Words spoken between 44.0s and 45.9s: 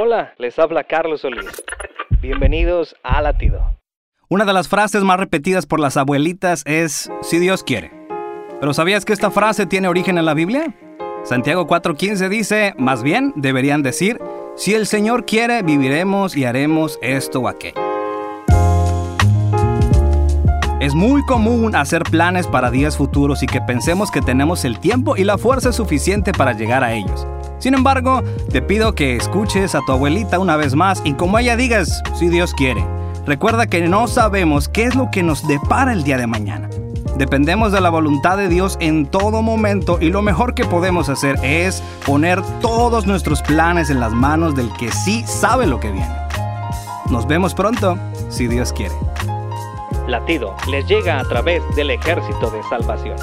manos del que sí sabe lo que